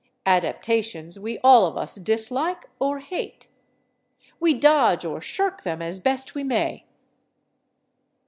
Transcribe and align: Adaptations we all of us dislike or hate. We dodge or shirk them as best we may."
Adaptations 0.25 1.19
we 1.19 1.37
all 1.43 1.67
of 1.67 1.77
us 1.77 1.93
dislike 1.97 2.65
or 2.79 3.01
hate. 3.01 3.45
We 4.39 4.55
dodge 4.55 5.05
or 5.05 5.21
shirk 5.21 5.61
them 5.61 5.79
as 5.79 5.99
best 5.99 6.33
we 6.33 6.43
may." 6.43 6.85